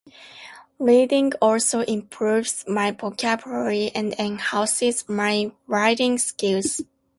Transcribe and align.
Reading 0.79 1.33
also 1.43 1.81
improves 1.81 2.65
my 2.67 2.89
vocabulary 2.89 3.91
and 3.93 4.13
enhances 4.17 5.07
my 5.07 5.51
writing 5.67 6.17
skills. 6.17 6.81